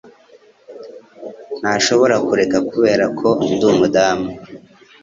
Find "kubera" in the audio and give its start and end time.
2.65-3.05